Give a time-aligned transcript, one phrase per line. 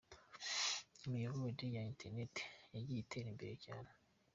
[1.05, 2.35] Imiyoboro ya Internet
[2.73, 3.89] yagiye itera imbere cyane.